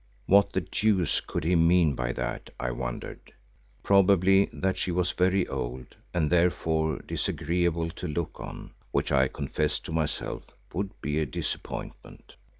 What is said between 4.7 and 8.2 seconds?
she was very old and therefore disagreeable to